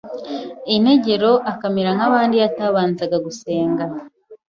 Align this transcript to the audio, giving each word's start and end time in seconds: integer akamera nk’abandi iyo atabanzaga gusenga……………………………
integer 0.75 1.23
akamera 1.51 1.89
nk’abandi 1.95 2.33
iyo 2.37 2.45
atabanzaga 2.49 3.17
gusenga…………………………… 3.25 3.85